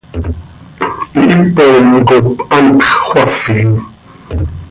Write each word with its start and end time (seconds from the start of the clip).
Hihipon 1.11 1.85
cop 2.07 2.25
hantx 2.49 2.87
xöafin. 3.09 3.69